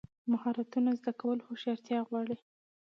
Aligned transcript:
مهارتونه 0.31 0.89
زده 0.99 1.11
کول 1.21 1.37
هوښیارتیا 1.47 1.99
غواړي. 2.09 2.35